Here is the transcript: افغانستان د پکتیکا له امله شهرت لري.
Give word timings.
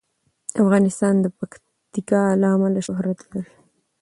افغانستان 0.63 1.13
د 1.21 1.25
پکتیکا 1.37 2.21
له 2.41 2.47
امله 2.55 2.79
شهرت 2.87 3.19
لري. 3.31 3.51